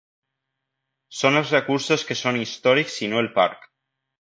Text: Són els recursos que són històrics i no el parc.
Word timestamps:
Són 1.17 1.37
els 1.43 1.53
recursos 1.57 2.07
que 2.09 2.17
són 2.25 2.41
històrics 2.43 2.99
i 3.07 3.11
no 3.13 3.25
el 3.25 3.31
parc. 3.37 3.71